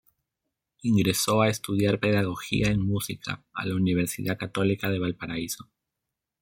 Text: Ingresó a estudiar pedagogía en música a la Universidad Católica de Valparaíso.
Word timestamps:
Ingresó 0.81 1.43
a 1.43 1.47
estudiar 1.49 1.99
pedagogía 1.99 2.69
en 2.71 2.81
música 2.81 3.43
a 3.53 3.67
la 3.67 3.75
Universidad 3.75 4.35
Católica 4.39 4.89
de 4.89 4.97
Valparaíso. 4.97 5.69